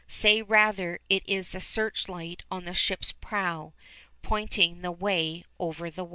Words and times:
Say 0.07 0.41
rather 0.41 0.97
it 1.11 1.21
is 1.29 1.51
the 1.51 1.61
search 1.61 2.09
light 2.09 2.41
on 2.49 2.65
the 2.65 2.73
ship's 2.73 3.11
prow, 3.11 3.73
pointing 4.23 4.81
the 4.81 4.91
way 4.91 5.43
over 5.59 5.91
the 5.91 6.03
waters. 6.03 6.09